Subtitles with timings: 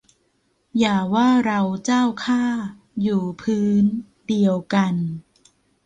[0.79, 2.43] อย่าว่าเราเจ้าข้า
[3.01, 3.83] อยู่พื้น
[4.27, 4.95] เดียวกัน